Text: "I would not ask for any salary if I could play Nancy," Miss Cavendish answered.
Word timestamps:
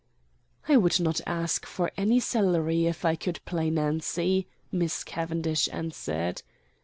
"I 0.67 0.77
would 0.77 0.99
not 0.99 1.21
ask 1.27 1.63
for 1.67 1.91
any 1.95 2.19
salary 2.19 2.87
if 2.87 3.05
I 3.05 3.15
could 3.15 3.39
play 3.45 3.69
Nancy," 3.69 4.47
Miss 4.71 5.03
Cavendish 5.03 5.69
answered. 5.71 6.41